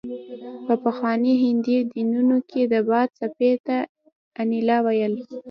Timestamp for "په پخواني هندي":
0.65-1.77